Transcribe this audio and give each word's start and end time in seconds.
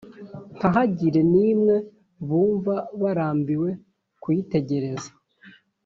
nthagire 0.55 1.21
n’imwe 1.31 1.75
bumva 2.27 2.75
barambiwe 3.01 3.69
kuyitegereza. 4.21 5.11